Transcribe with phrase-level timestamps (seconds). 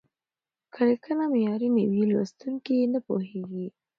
[0.73, 3.67] که لیکنه معیاري نه وي، لوستونکي یې نه پوهېږي.